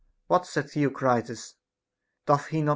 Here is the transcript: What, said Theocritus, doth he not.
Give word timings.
What, 0.25 0.47
said 0.47 0.71
Theocritus, 0.71 1.53
doth 2.25 2.47
he 2.47 2.63
not. 2.63 2.69